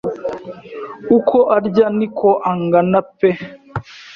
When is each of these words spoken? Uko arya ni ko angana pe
Uko 1.17 1.37
arya 1.57 1.87
ni 1.97 2.07
ko 2.17 2.29
angana 2.51 2.99
pe 3.17 3.29